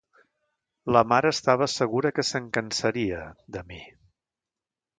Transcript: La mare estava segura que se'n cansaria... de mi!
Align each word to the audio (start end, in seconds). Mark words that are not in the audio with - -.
La 0.95 1.03
mare 1.11 1.31
estava 1.33 1.67
segura 1.73 2.13
que 2.19 2.25
se'n 2.31 2.47
cansaria... 2.57 3.23
de 3.59 3.65
mi! 3.71 3.81